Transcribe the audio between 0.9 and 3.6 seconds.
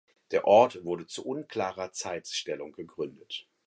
zu unklarer Zeitstellung gegründet.